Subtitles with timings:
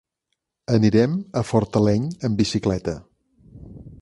[0.77, 2.97] Anirem a Fortaleny amb bicicleta.